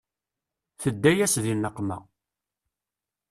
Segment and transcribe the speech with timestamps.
[0.81, 1.97] Tedda-yas di nneqma.